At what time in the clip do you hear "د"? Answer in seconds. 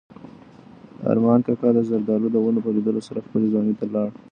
1.75-1.79, 2.31-2.35